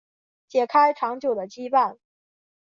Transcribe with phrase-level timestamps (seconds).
[0.47, 1.99] 解开长久的羁绊